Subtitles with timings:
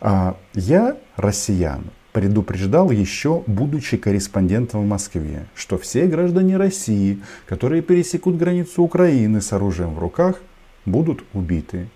[0.00, 8.36] А я, россиян, предупреждал еще, будучи корреспондентом в Москве, что все граждане России, которые пересекут
[8.36, 10.40] границу Украины с оружием в руках,
[10.86, 11.88] будут убиты.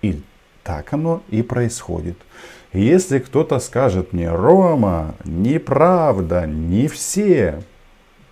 [0.00, 0.20] И
[0.64, 2.16] так оно и происходит.
[2.72, 7.62] Если кто-то скажет мне, Рома, неправда, не все,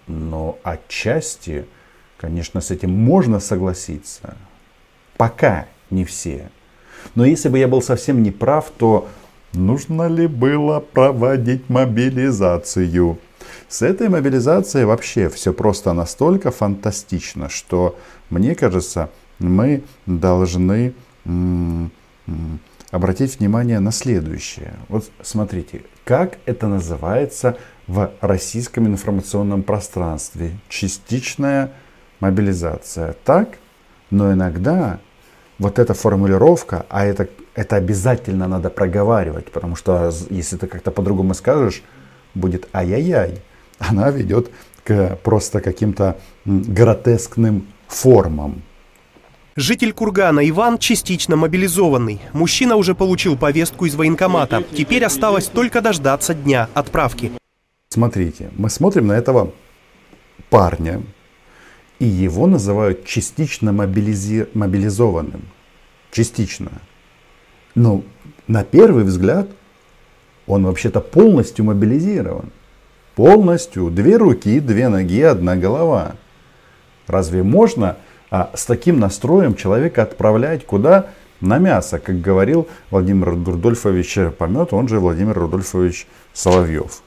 [0.07, 1.67] но отчасти,
[2.17, 4.37] конечно, с этим можно согласиться.
[5.17, 6.51] Пока не все.
[7.15, 9.09] Но если бы я был совсем не прав, то
[9.53, 13.19] нужно ли было проводить мобилизацию?
[13.69, 17.97] С этой мобилизацией вообще все просто настолько фантастично, что
[18.29, 20.93] мне кажется, мы должны
[22.91, 24.75] обратить внимание на следующее.
[24.89, 27.57] Вот смотрите, как это называется
[27.87, 30.53] в российском информационном пространстве.
[30.69, 31.73] Частичная
[32.21, 33.15] мобилизация.
[33.25, 33.59] Так?
[34.11, 34.99] Но иногда
[35.61, 41.35] вот эта формулировка, а это, это обязательно надо проговаривать, потому что если ты как-то по-другому
[41.35, 41.83] скажешь,
[42.35, 43.43] будет ай-яй-яй.
[43.79, 44.51] Она ведет
[44.85, 48.63] к просто каким-то гротескным формам.
[49.57, 52.21] Житель Кургана Иван частично мобилизованный.
[52.33, 54.65] Мужчина уже получил повестку из военкомата.
[54.75, 57.33] Теперь осталось только дождаться дня отправки.
[57.91, 59.53] Смотрите, мы смотрим на этого
[60.49, 61.03] парня,
[62.01, 64.49] и его называют частично мобилизи...
[64.55, 65.43] мобилизованным.
[66.11, 66.73] Частично.
[67.77, 68.03] Но
[68.49, 69.49] на первый взгляд
[70.47, 72.51] он вообще-то полностью мобилизирован.
[73.15, 73.91] Полностью.
[73.91, 76.17] Две руки, две ноги, одна голова.
[77.07, 77.99] Разве можно
[78.31, 81.11] а, с таким настроем человека отправлять куда?
[81.41, 87.03] На мясо, как говорил Владимир Рудольфович Помет, он же Владимир Рудольфович Соловьев.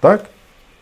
[0.00, 0.26] Так?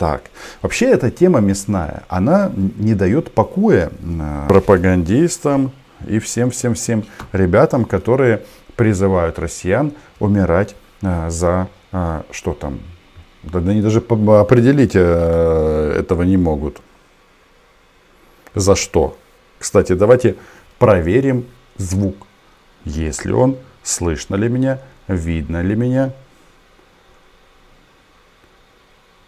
[0.01, 0.31] Так.
[0.63, 5.73] Вообще эта тема мясная, она не дает покоя э, пропагандистам
[6.09, 8.41] и всем-всем-всем ребятам, которые
[8.77, 12.81] призывают россиян умирать э, за э, что там.
[13.43, 16.81] Да они даже определить этого не могут.
[18.55, 19.19] За что?
[19.59, 20.37] Кстати, давайте
[20.79, 21.45] проверим
[21.77, 22.27] звук.
[22.85, 26.13] Если он, слышно ли меня, видно ли меня.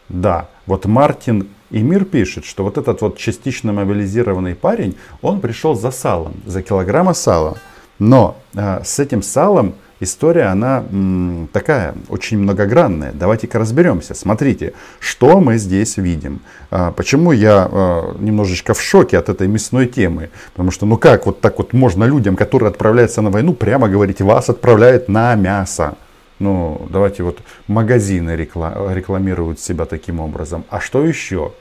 [0.08, 5.74] Да, вот Мартин и Мир пишет, что вот этот вот частично мобилизированный парень, он пришел
[5.74, 7.56] за салом, за килограмма сала.
[7.98, 13.12] Но э, с этим салом история, она м, такая, очень многогранная.
[13.12, 14.14] Давайте-ка разберемся.
[14.14, 16.40] Смотрите, что мы здесь видим.
[16.70, 20.30] А, почему я а, немножечко в шоке от этой мясной темы?
[20.52, 24.20] Потому что, ну как вот так вот можно людям, которые отправляются на войну, прямо говорить,
[24.20, 25.94] вас отправляют на мясо.
[26.38, 30.64] Ну, давайте вот магазины рекламируют себя таким образом.
[30.70, 31.52] А что еще?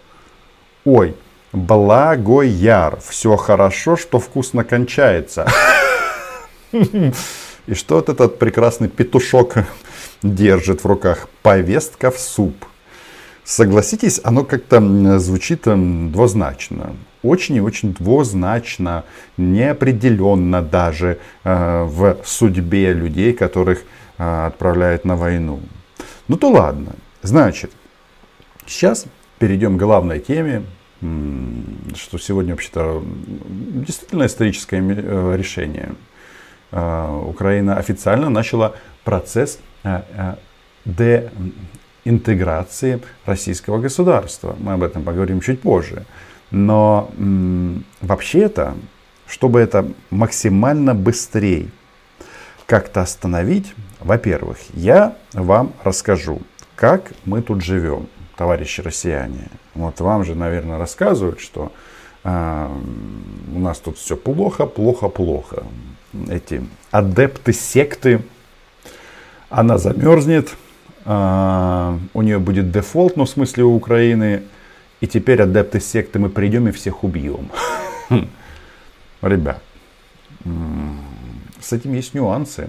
[0.85, 1.15] Ой,
[1.53, 2.99] благой яр.
[3.07, 5.47] Все хорошо, что вкусно кончается.
[6.71, 9.55] И что вот этот прекрасный петушок
[10.23, 11.27] держит в руках?
[11.41, 12.65] Повестка в суп.
[13.43, 16.95] Согласитесь, оно как-то звучит двузначно.
[17.23, 19.03] Очень и очень двузначно,
[19.37, 23.83] неопределенно даже э, в судьбе людей, которых
[24.21, 25.61] отправляет на войну.
[26.27, 26.93] Ну то ладно.
[27.23, 27.71] Значит,
[28.65, 29.05] сейчас
[29.39, 30.63] перейдем к главной теме,
[30.99, 33.03] что сегодня вообще-то
[33.47, 35.95] действительно историческое э, решение.
[36.71, 40.37] А, Украина официально начала процесс а,
[40.85, 44.55] деинтеграции российского государства.
[44.59, 46.05] Мы об этом поговорим чуть позже.
[46.51, 47.11] Но
[48.01, 48.75] вообще-то,
[49.25, 51.69] чтобы это максимально быстрее
[52.67, 56.41] как-то остановить, во-первых, я вам расскажу,
[56.75, 59.47] как мы тут живем, товарищи россияне.
[59.75, 61.71] Вот вам же, наверное, рассказывают, что
[62.23, 62.69] э,
[63.55, 65.63] у нас тут все плохо, плохо, плохо.
[66.29, 68.23] Эти адепты секты,
[69.49, 70.55] она замерзнет,
[71.05, 74.43] э, у нее будет дефолт, ну в смысле у Украины,
[74.99, 77.51] и теперь адепты секты мы придем и всех убьем.
[79.21, 79.61] Ребят,
[81.59, 82.67] с этим есть нюансы.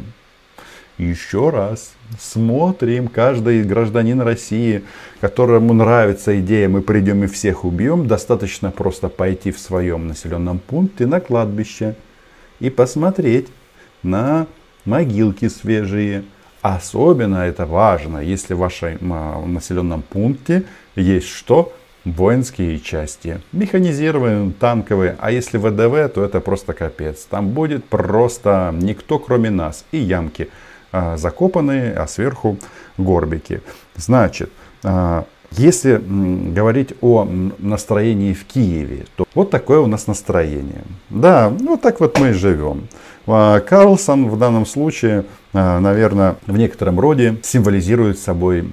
[0.98, 4.84] Еще раз смотрим, каждый гражданин России,
[5.20, 11.06] которому нравится идея, мы придем и всех убьем, достаточно просто пойти в своем населенном пункте
[11.06, 11.96] на кладбище
[12.60, 13.48] и посмотреть
[14.02, 14.46] на
[14.84, 16.24] могилки свежие.
[16.60, 20.64] Особенно это важно, если в вашем населенном пункте
[20.94, 21.72] есть что?
[22.04, 27.24] Воинские части, механизированные, танковые, а если ВДВ, то это просто капец.
[27.30, 30.48] Там будет просто никто кроме нас и ямки.
[30.92, 32.58] А, закопанные, а сверху
[32.98, 33.62] горбики.
[33.96, 34.52] Значит,
[34.84, 37.26] а, если говорить о
[37.58, 40.82] настроении в Киеве, то вот такое у нас настроение.
[41.08, 42.88] Да, вот так вот мы и живем.
[43.26, 45.24] а, Карлсон в данном случае,
[45.54, 48.70] наверное, в некотором роде символизирует собой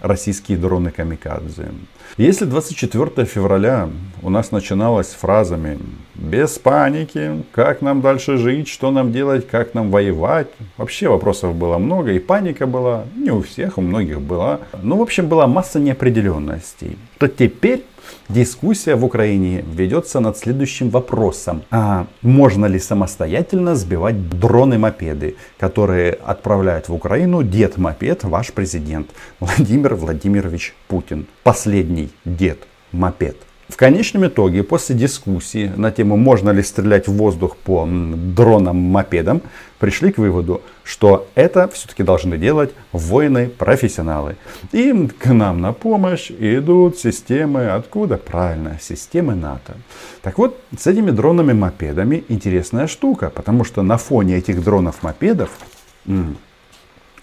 [0.00, 1.68] российские дроны камикадзе.
[2.16, 3.88] Если 24 февраля
[4.22, 5.78] у нас начиналось фразами
[6.14, 11.78] «без паники», «как нам дальше жить», «что нам делать», «как нам воевать», вообще вопросов было
[11.78, 14.60] много, и паника была, не у всех, у многих была.
[14.82, 16.98] Ну, в общем, была масса неопределенностей.
[17.18, 17.84] То теперь
[18.28, 21.62] Дискуссия в Украине ведется над следующим вопросом.
[21.70, 29.10] А можно ли самостоятельно сбивать дроны-мопеды, которые отправляет в Украину дед-мопед, ваш президент
[29.40, 31.26] Владимир Владимирович Путин.
[31.42, 33.36] Последний дед-мопед.
[33.70, 39.42] В конечном итоге, после дискуссии на тему, можно ли стрелять в воздух по дронам-мопедам,
[39.78, 44.36] пришли к выводу, что это все-таки должны делать воины-профессионалы.
[44.72, 48.16] И к нам на помощь идут системы, откуда?
[48.16, 49.76] Правильно, системы НАТО.
[50.22, 55.50] Так вот, с этими дронами-мопедами интересная штука, потому что на фоне этих дронов-мопедов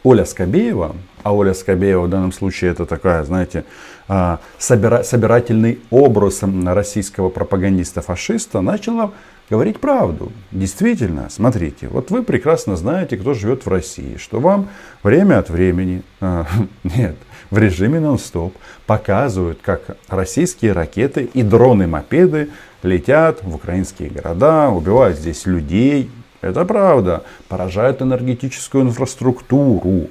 [0.04, 3.66] Оля Скобеева, а Оля Скобеева в данном случае это такая, знаете,
[4.08, 9.12] а, собира, собирательный образ российского пропагандиста-фашиста, начала
[9.50, 10.32] говорить правду.
[10.52, 14.70] Действительно, смотрите, вот вы прекрасно знаете, кто живет в России, что вам
[15.04, 16.44] время от времени, э,
[16.84, 17.16] нет,
[17.50, 18.56] в режиме нон-стоп
[18.86, 22.50] показывают, как российские ракеты и дроны-мопеды
[22.84, 26.10] летят в украинские города, убивают здесь людей,
[26.48, 27.24] это правда.
[27.48, 30.10] Поражают энергетическую инфраструктуру,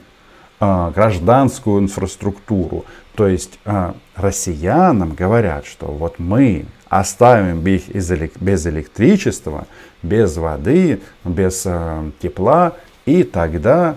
[0.60, 2.84] а, гражданскую инфраструктуру.
[3.14, 9.66] То есть а, россиянам говорят, что вот мы оставим их без электричества,
[10.02, 12.74] без воды, без а, тепла,
[13.04, 13.96] и тогда,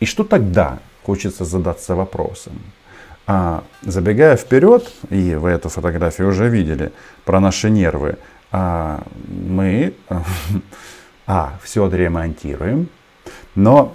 [0.00, 0.78] и что тогда?
[1.04, 2.54] Хочется задаться вопросом.
[3.26, 6.92] А, забегая вперед, и вы эту фотографию уже видели,
[7.24, 8.16] про наши нервы,
[8.50, 9.94] а, мы
[11.30, 12.88] а, все отремонтируем.
[13.54, 13.94] Но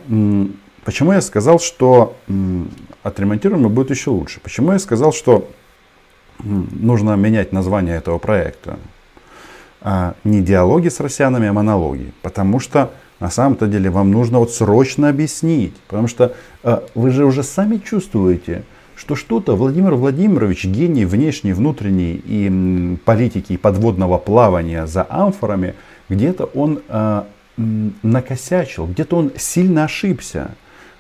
[0.86, 2.16] почему я сказал, что
[3.04, 4.40] отремонтируем и будет еще лучше?
[4.40, 5.50] Почему я сказал, что
[6.40, 8.80] нужно менять название этого проекта?
[9.82, 12.14] А, не диалоги с россиянами, а монологи.
[12.22, 15.76] Потому что на самом-то деле вам нужно вот срочно объяснить.
[15.88, 18.64] Потому что а, вы же уже сами чувствуете,
[18.96, 25.76] что что-то Владимир Владимирович, гений внешней, внутренней и политики и подводного плавания за амфорами–
[26.10, 27.24] где-то он э,
[27.58, 30.52] накосячил, где-то он сильно ошибся.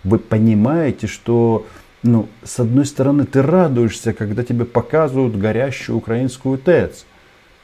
[0.03, 1.65] Вы понимаете, что
[2.03, 7.05] ну, с одной стороны ты радуешься, когда тебе показывают горящую украинскую ТЭЦ.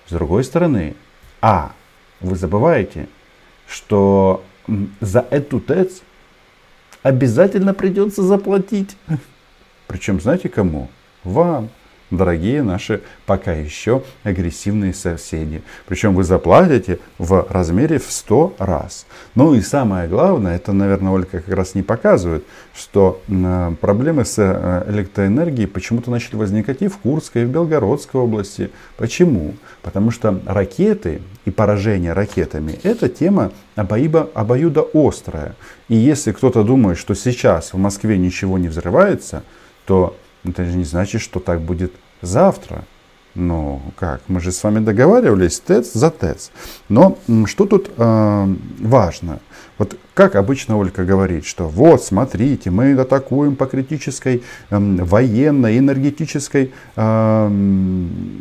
[0.08, 0.96] С другой стороны,
[1.42, 1.74] а,
[2.20, 3.08] вы забываете,
[3.68, 4.44] что
[5.00, 6.02] за эту ТЭЦ
[7.04, 8.98] обязательно придется заплатить.
[9.88, 10.90] Причем знаете кому?
[11.24, 11.70] Вам
[12.12, 15.64] дорогие наши пока еще агрессивные соседи.
[15.88, 19.06] Причем вы заплатите в размере в 100 раз.
[19.34, 23.22] Ну и самое главное, это, наверное, Ольга как раз не показывает, что
[23.80, 28.72] проблемы с э, электроэнергией почему-то начали возникать и в Курской, и в Белгородской области.
[28.98, 29.56] Почему?
[29.82, 35.56] Потому что ракеты и поражение ракетами– это тема обоюдо, обоюдоострая.
[35.88, 39.44] И если кто-то думает, что сейчас в Москве ничего не взрывается,
[39.86, 42.84] то это же не значит, что так будет завтра.
[43.34, 44.22] Ну, как?
[44.28, 46.52] Мы же с вами договаривались ТЭЦ за ТЭЦ.
[46.90, 49.40] Но что тут э, важно?
[49.78, 56.74] Вот как обычно Ольга говорит, что вот, смотрите, мы атакуем по критической э, военной, энергетической
[56.98, 57.48] э,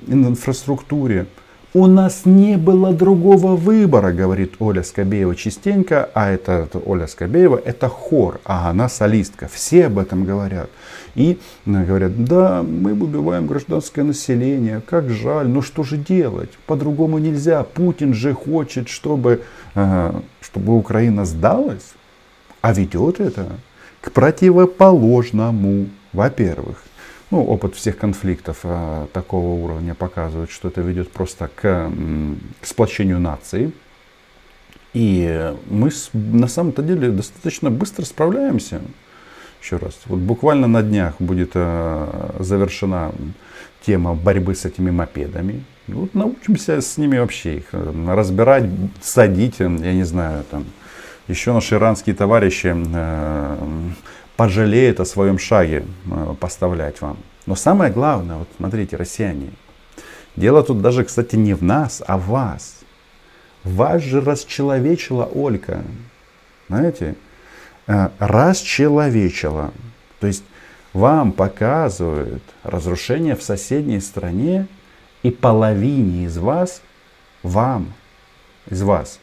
[0.08, 1.26] инфраструктуре.
[1.72, 7.62] У нас не было другого выбора, говорит Оля Скобеева частенько, а это, это Оля Скобеева,
[7.64, 9.46] это хор, а она солистка.
[9.46, 10.68] Все об этом говорят.
[11.14, 16.50] И э, говорят, да, мы убиваем гражданское население, как жаль, но что же делать?
[16.66, 17.62] По-другому нельзя.
[17.62, 19.44] Путин же хочет, чтобы,
[19.76, 21.92] э, чтобы Украина сдалась,
[22.62, 23.46] а ведет это
[24.00, 26.82] к противоположному, во-первых.
[27.30, 31.90] Ну, опыт всех конфликтов а, такого уровня показывает, что это ведет просто к,
[32.60, 33.72] к сплочению нации.
[34.94, 38.80] И мы с, на самом-то деле достаточно быстро справляемся.
[39.62, 43.12] Еще раз, вот буквально на днях будет а, завершена
[43.86, 45.64] тема борьбы с этими мопедами.
[45.86, 48.64] Вот научимся с ними вообще их разбирать,
[49.00, 50.64] садить, я не знаю, там.
[51.28, 53.56] Еще наши иранские товарищи э,
[54.40, 57.18] пожалеет о своем шаге э, поставлять вам.
[57.44, 59.50] Но самое главное, вот смотрите, россияне,
[60.34, 62.78] дело тут даже, кстати, не в нас, а в вас.
[63.64, 65.84] Вас же расчеловечила Олька.
[66.68, 67.16] Знаете,
[67.86, 69.74] э, расчеловечила.
[70.20, 70.44] То есть
[70.94, 74.68] вам показывают разрушение в соседней стране,
[75.22, 76.80] и половине из вас,
[77.42, 77.92] вам,
[78.70, 79.20] из вас,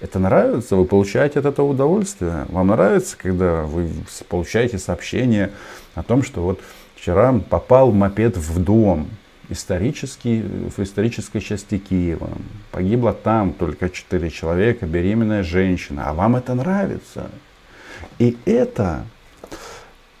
[0.00, 0.76] Это нравится?
[0.76, 2.46] Вы получаете от этого удовольствие?
[2.50, 3.90] Вам нравится, когда вы
[4.28, 5.50] получаете сообщение
[5.94, 6.60] о том, что вот
[6.94, 9.08] вчера попал мопед в дом,
[9.48, 12.30] исторический, в исторической части Киева.
[12.70, 16.04] Погибло там только четыре человека, беременная женщина.
[16.06, 17.30] А вам это нравится?
[18.20, 19.04] И это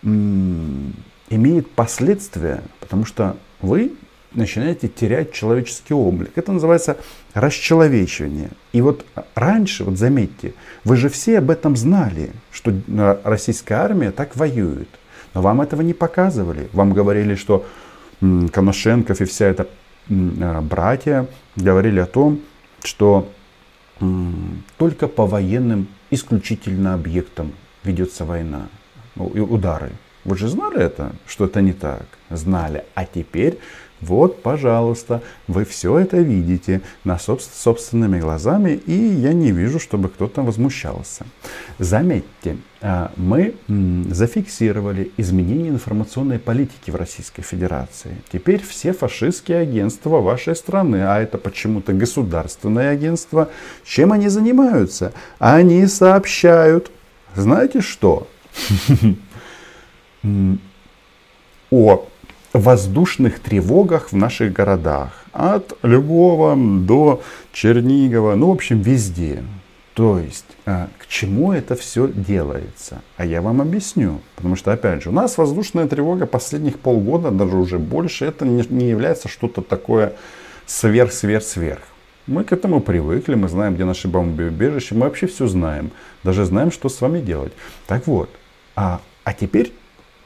[0.02, 3.92] имеет последствия, потому что вы
[4.32, 6.32] начинаете терять человеческий облик.
[6.36, 6.96] Это называется
[7.40, 8.50] расчеловечивание.
[8.72, 9.04] И вот
[9.34, 10.54] раньше, вот заметьте,
[10.84, 14.88] вы же все об этом знали, что э, российская армия так воюет.
[15.34, 16.68] Но вам этого не показывали.
[16.72, 17.64] Вам говорили, что
[18.20, 19.68] Коношенков и вся эта
[20.08, 21.26] э, братья
[21.56, 22.40] говорили о том,
[22.82, 23.28] что
[24.76, 27.52] только по военным исключительно объектам
[27.82, 28.68] ведется война,
[29.16, 29.90] ну, и удары.
[30.24, 32.06] Вы же знали это, что это не так?
[32.30, 32.84] Знали.
[32.94, 33.58] А теперь
[34.00, 40.42] вот, пожалуйста, вы все это видите на собственными глазами, и я не вижу, чтобы кто-то
[40.42, 41.26] возмущался.
[41.78, 43.54] Заметьте, а, мы
[44.10, 48.22] зафиксировали изменение информационной политики в Российской Федерации.
[48.32, 53.50] Теперь все фашистские агентства вашей страны, а это почему-то государственное агентство,
[53.84, 55.12] чем они занимаются?
[55.40, 56.92] Они сообщают,
[57.34, 58.28] знаете что?
[61.70, 62.06] О
[62.52, 65.24] воздушных тревогах в наших городах.
[65.32, 69.42] От Львова до Чернигова, ну, в общем, везде.
[69.94, 73.02] То есть, а, к чему это все делается?
[73.16, 74.20] А я вам объясню.
[74.36, 78.88] Потому что, опять же, у нас воздушная тревога последних полгода, даже уже больше, это не,
[78.88, 80.14] является что-то такое
[80.66, 81.82] сверх-сверх-сверх.
[82.28, 85.90] Мы к этому привыкли, мы знаем, где наши бомбоубежища, мы вообще все знаем.
[86.22, 87.52] Даже знаем, что с вами делать.
[87.88, 88.30] Так вот,
[88.76, 89.72] а, а теперь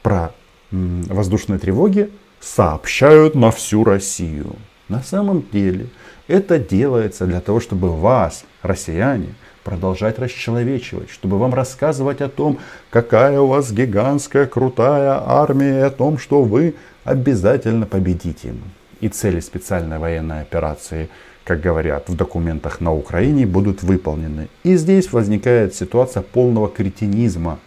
[0.02, 0.34] про
[0.72, 2.10] воздушной тревоги
[2.40, 4.56] сообщают на всю Россию.
[4.88, 5.86] На самом деле
[6.26, 12.58] это делается для того, чтобы вас, россияне, продолжать расчеловечивать, чтобы вам рассказывать о том,
[12.90, 16.74] какая у вас гигантская крутая армия, и о том, что вы
[17.04, 18.54] обязательно победите.
[19.00, 21.08] И цели специальной военной операции,
[21.44, 24.48] как говорят в документах на Украине, будут выполнены.
[24.62, 27.58] И здесь возникает ситуация полного кретинизма,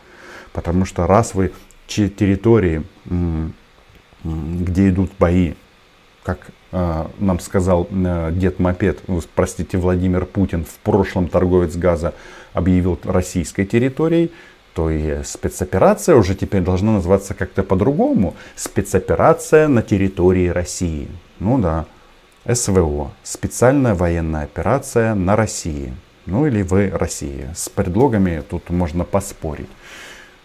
[0.54, 1.52] потому что раз вы
[1.88, 2.84] территории,
[4.24, 5.54] где идут бои,
[6.24, 6.39] как
[6.77, 9.00] а, нам сказал э, дед Мопед,
[9.34, 12.13] простите, Владимир Путин, в прошлом торговец газа
[12.51, 14.32] объявил российской территорией,
[14.74, 18.36] то и спецоперация уже теперь должна называться как-то по-другому.
[18.58, 21.08] Спецоперация на территории России.
[21.39, 21.86] Ну да,
[22.51, 23.12] СВО.
[23.24, 25.94] Специальная военная операция на России.
[26.25, 27.54] Ну или вы Россия.
[27.56, 29.70] С предлогами тут можно поспорить.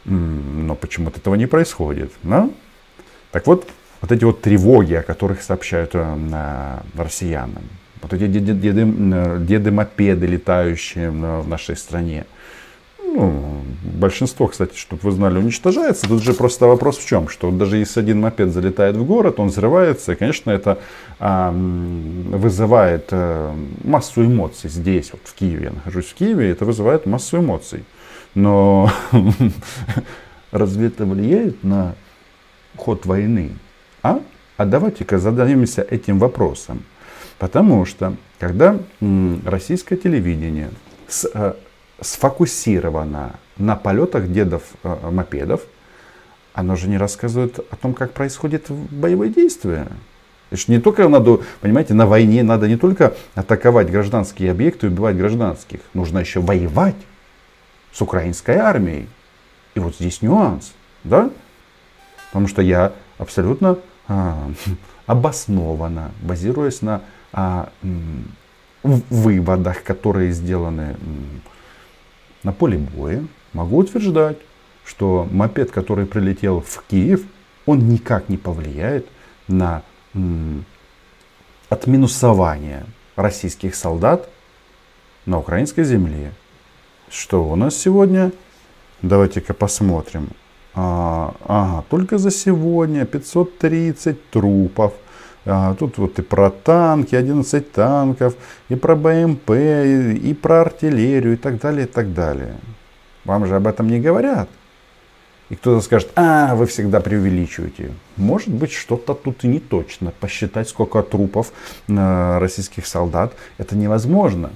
[0.04, 2.12] Но почему-то этого не происходит.
[2.22, 2.50] Да?
[3.32, 3.68] Так вот,
[4.00, 7.64] вот эти вот тревоги, о которых сообщают э, россиянам,
[8.02, 8.86] вот эти деды, деды,
[9.40, 12.24] деды мопеды, летающие в нашей стране,
[13.12, 16.06] ну, большинство, кстати, чтобы вы знали, уничтожается.
[16.06, 19.48] Тут же просто вопрос в чем, что даже если один мопед залетает в город, он
[19.48, 20.78] взрывается, и, конечно, это
[21.18, 23.54] а, вызывает а,
[23.84, 25.64] массу эмоций здесь, вот в Киеве.
[25.64, 27.84] Я нахожусь в Киеве, и это вызывает массу эмоций.
[28.34, 28.90] Но
[30.50, 31.94] разве это влияет на
[32.76, 33.52] ход войны?
[34.02, 34.20] А?
[34.56, 36.84] А давайте-ка зададимся этим вопросом.
[37.38, 38.78] Потому что, когда
[39.46, 40.70] российское телевидение
[41.32, 41.54] э,
[42.00, 45.62] сфокусировано на полетах дедов э, мопедов,
[46.52, 49.86] оно же не рассказывает о том, как происходит боевые действия.
[50.50, 55.16] Это не только надо, понимаете, на войне надо не только атаковать гражданские объекты и убивать
[55.16, 56.96] гражданских, нужно еще воевать
[57.92, 59.08] с украинской армией.
[59.74, 60.72] И вот здесь нюанс,
[61.04, 61.30] да?
[62.28, 63.78] Потому что я абсолютно
[64.08, 64.50] а,
[65.06, 67.70] обоснованно, базируясь на а,
[68.82, 70.96] выводах, которые сделаны
[72.42, 74.38] на поле боя, могу утверждать,
[74.84, 77.22] что мопед, который прилетел в Киев,
[77.66, 79.06] он никак не повлияет
[79.46, 79.82] на
[81.68, 84.28] отминусование российских солдат
[85.26, 86.32] на украинской земле.
[87.10, 88.30] Что у нас сегодня?
[89.02, 90.28] Давайте-ка посмотрим.
[90.74, 94.92] А, ага, только за сегодня 530 трупов.
[95.44, 98.36] А, тут вот и про танки, 11 танков,
[98.68, 102.54] и про БМП, и, и про артиллерию, и так далее, и так далее.
[103.24, 104.48] Вам же об этом не говорят.
[105.48, 107.90] И кто-то скажет, а, вы всегда преувеличиваете.
[108.18, 110.12] Может быть, что-то тут и не точно.
[110.20, 111.52] Посчитать, сколько трупов
[111.88, 114.50] э, российских солдат, это невозможно.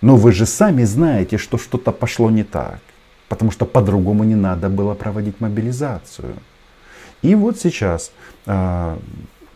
[0.00, 2.80] Но вы же сами знаете, что что-то пошло не так.
[3.28, 6.34] Потому что по-другому не надо было проводить мобилизацию.
[7.22, 8.12] И вот сейчас,
[8.46, 8.98] а,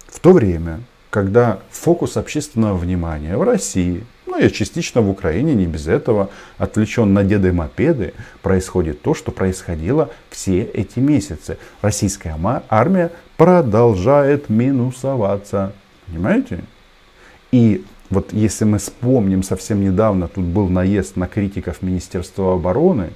[0.09, 0.81] в то время,
[1.11, 7.13] когда фокус общественного внимания в России Ну и частично в Украине, не без этого, отвлечен
[7.13, 11.59] на деды мопеды, происходит то, что происходило все эти месяцы.
[11.83, 12.35] Российская
[12.71, 15.75] армия продолжает минусоваться.
[16.07, 16.65] Понимаете?
[17.51, 23.11] И вот если мы вспомним, совсем недавно тут был наезд на критиков Министерства обороны,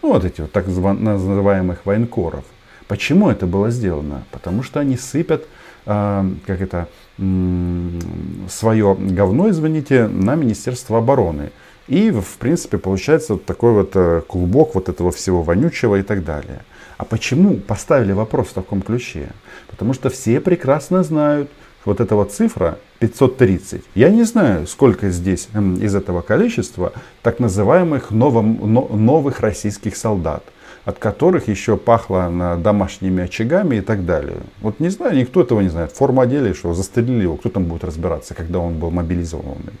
[0.00, 2.44] ну вот эти вот так называемых военкоров.
[2.86, 4.24] Почему это было сделано?
[4.30, 5.44] Потому что они сыпят
[5.86, 11.50] а, как это, свое говно, извините, на Министерство обороны.
[11.88, 16.22] И, в принципе, получается вот такой вот э, клубок вот этого всего вонючего и так
[16.22, 16.60] далее.
[16.98, 19.30] А почему поставили вопрос в таком ключе?
[19.68, 21.50] Потому что все прекрасно знают,
[21.84, 23.82] вот эта вот цифра 530.
[23.94, 25.48] Я не знаю, сколько здесь
[25.80, 26.92] из этого количества
[27.22, 30.44] так называемых новом, новых российских солдат
[30.88, 34.38] от которых еще пахло домашними очагами и так далее.
[34.60, 35.92] Вот не знаю, никто этого не знает.
[35.92, 39.74] Форма одели, что застрелили его, кто там будет разбираться, когда он был мобилизованный.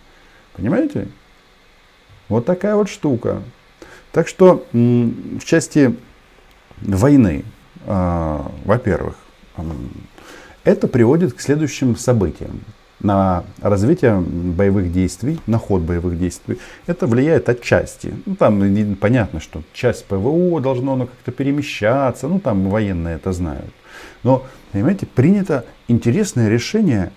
[0.54, 1.08] Понимаете?
[2.28, 3.42] Вот такая вот штука.
[4.12, 5.96] Так что в части
[6.82, 7.42] войны,
[7.86, 9.16] а, во-первых,
[10.68, 12.60] это приводит к следующим событиям
[13.00, 18.12] на развитие боевых действий, на ход боевых действий, это влияет отчасти.
[18.26, 23.72] Ну, там понятно, что часть ПВО должно оно как-то перемещаться, ну, там военные это знают.
[24.24, 27.12] Но, понимаете, принято интересное решение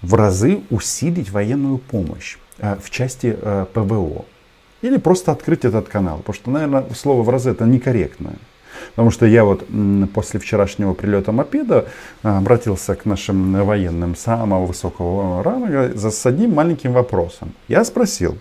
[0.00, 4.24] в разы усилить военную помощь э, в части э, ПВО.
[4.80, 6.18] Или просто открыть этот канал.
[6.18, 8.36] Потому что, наверное, слово в разы это некорректное.
[8.90, 9.64] Потому что я вот
[10.14, 11.86] после вчерашнего прилета мопеда
[12.22, 17.52] а, обратился к нашим военным самого высокого ранга с одним маленьким вопросом.
[17.68, 18.38] Я спросил,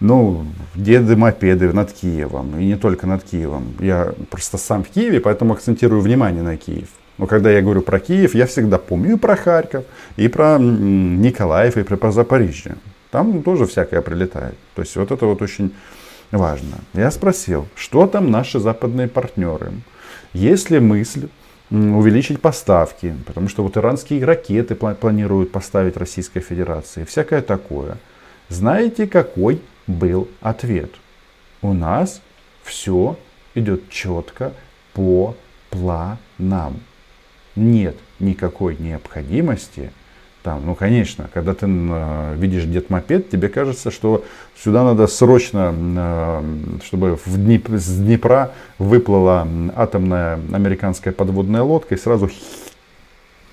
[0.00, 3.74] ну, деды мопеды над Киевом, и не только над Киевом.
[3.80, 6.88] Я просто сам в Киеве, поэтому акцентирую внимание на Киев.
[7.18, 9.84] Но когда я говорю про Киев, я всегда помню про Харьков,
[10.16, 12.76] и про Николаев, и про Запорожье.
[13.10, 14.54] Там тоже всякое прилетает.
[14.74, 15.72] То есть вот это вот очень
[16.32, 16.78] важно.
[16.94, 19.72] Я спросил, что там наши западные партнеры?
[20.32, 21.28] Есть ли мысль
[21.70, 27.96] увеличить поставки, потому что вот иранские ракеты планируют поставить Российской Федерации, всякое такое.
[28.48, 30.90] Знаете, какой был ответ?
[31.62, 32.20] У нас
[32.62, 33.16] все
[33.54, 34.52] идет четко
[34.92, 35.34] по
[35.70, 36.80] планам.
[37.56, 39.92] Нет никакой необходимости
[40.42, 44.24] там, ну, конечно, когда ты э, видишь дед мопед, тебе кажется, что
[44.56, 46.42] сюда надо срочно, э,
[46.84, 52.28] чтобы в Днеп, с Днепра выплыла атомная американская подводная лодка и сразу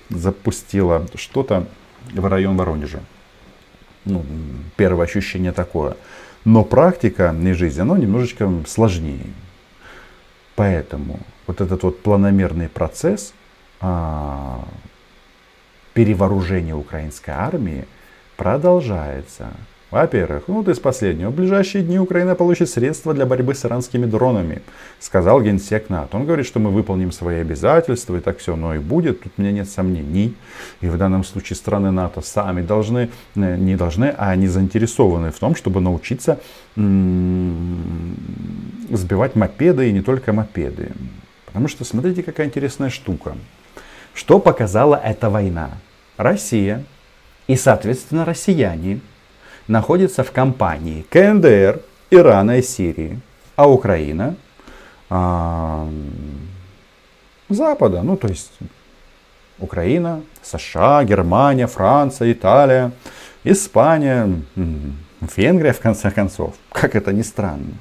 [0.08, 1.68] запустила что-то
[2.12, 3.00] в район Воронежа.
[4.04, 4.24] Ну,
[4.76, 5.96] первое ощущение такое.
[6.44, 9.26] Но практика и жизнь, оно немножечко сложнее.
[10.56, 13.32] Поэтому вот этот вот планомерный процесс,
[13.80, 14.64] а,
[15.94, 17.86] перевооружение украинской армии
[18.36, 19.50] продолжается.
[19.90, 21.30] Во-первых, ну вот из последнего.
[21.30, 24.62] В ближайшие дни Украина получит средства для борьбы с иранскими дронами,
[25.00, 26.16] сказал генсек НАТО.
[26.16, 29.20] Он говорит, что мы выполним свои обязательства, и так все оно и будет.
[29.22, 30.36] Тут у меня нет сомнений.
[30.80, 35.38] И в данном случае страны НАТО сами должны, э, не должны, а они заинтересованы в
[35.40, 36.38] том, чтобы научиться
[38.96, 40.92] сбивать мопеды и не только мопеды.
[41.46, 43.34] Потому что смотрите, какая интересная штука.
[44.14, 45.70] Что показала эта война?
[46.16, 46.84] Россия
[47.46, 49.00] и, соответственно, россияне
[49.66, 53.20] находятся в компании КНДР, Ирана и Сирии,
[53.56, 54.36] а Украина
[55.08, 55.88] а,
[57.48, 58.52] Запада, ну то есть
[59.58, 62.92] Украина, США, Германия, Франция, Италия,
[63.44, 64.42] Испания,
[65.36, 66.54] Венгрия, в конце концов.
[66.72, 67.74] Как это ни странно.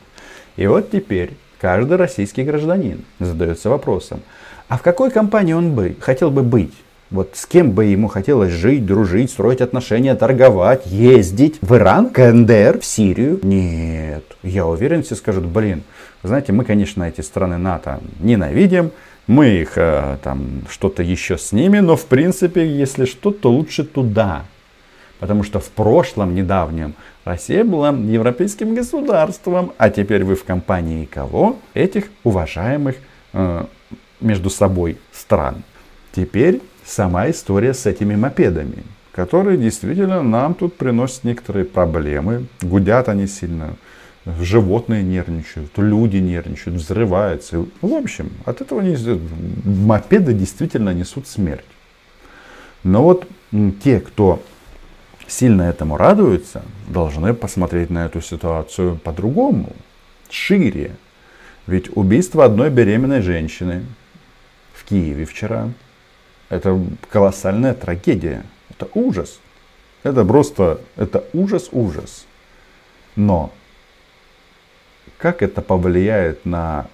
[0.57, 4.21] И вот теперь каждый российский гражданин задается вопросом,
[4.69, 6.73] а в какой компании он бы хотел бы быть?
[7.09, 12.79] Вот с кем бы ему хотелось жить, дружить, строить отношения, торговать, ездить в Иран, КНДР,
[12.79, 13.39] в Сирию?
[13.41, 14.23] Нет.
[14.43, 15.81] Я уверен, все скажут, блин,
[16.21, 18.91] знаете, мы, конечно, эти страны НАТО ненавидим,
[19.25, 23.83] мы их э, там что-то еще с ними, но в принципе, если что, то лучше
[23.83, 24.43] туда.
[25.19, 26.93] Потому что в прошлом недавнем
[27.25, 31.57] Россия была европейским государством, а теперь вы в компании кого?
[31.73, 32.97] Этих уважаемых
[33.33, 33.65] э,
[34.21, 35.63] между собой стран.
[36.11, 42.47] Теперь сама история с этими мопедами, которые действительно нам тут приносят некоторые проблемы.
[42.61, 43.75] Гудят они сильно,
[44.39, 47.65] животные нервничают, люди нервничают, взрываются.
[47.81, 48.97] В общем, от этого не...
[49.85, 51.65] мопеды действительно несут смерть.
[52.83, 53.27] Но вот
[53.83, 54.41] те, кто
[55.27, 59.73] сильно этому радуются, должны посмотреть на эту ситуацию по-другому,
[60.29, 60.91] шире.
[61.67, 63.83] Ведь убийство одной беременной женщины
[64.89, 65.69] Киеве вчера
[66.49, 68.43] это колоссальная трагедия.
[68.71, 69.39] Это ужас.
[70.03, 72.25] Это просто, это ужас-ужас.
[73.15, 73.51] Но
[75.17, 76.87] как это повлияет на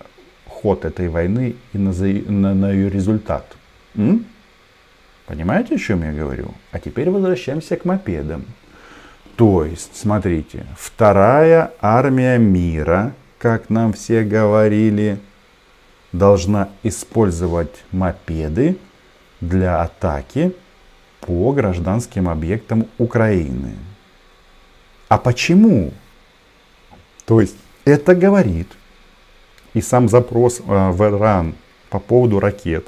[0.48, 3.46] ход этой войны и на, на, на ее результат?
[3.96, 4.26] М?
[5.26, 6.54] Понимаете, о чем я говорю?
[6.72, 8.46] А теперь возвращаемся к мопедам.
[9.36, 15.20] То есть, смотрите, вторая армия мира, как нам все говорили,
[16.18, 18.78] должна использовать мопеды
[19.42, 20.56] для атаки
[21.22, 23.76] по гражданским объектам Украины.
[25.08, 25.92] А почему?
[27.26, 28.68] То есть это говорит,
[29.74, 31.56] и сам запрос э, в Иран
[31.90, 32.88] по поводу ракет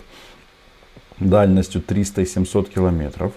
[1.20, 3.34] дальностью 300 и 700 километров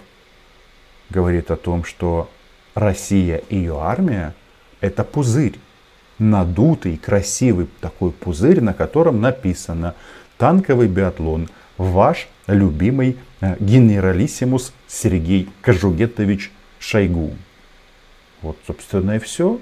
[1.09, 2.29] говорит о том, что
[2.75, 4.33] Россия и ее армия
[4.79, 5.59] это пузырь.
[6.21, 9.95] Надутый, красивый такой пузырь, на котором написано
[10.37, 11.49] «Танковый биатлон.
[11.79, 17.31] Ваш любимый э, генералиссимус Сергей Кожугетович Шойгу».
[18.43, 19.59] Вот, собственно, и все.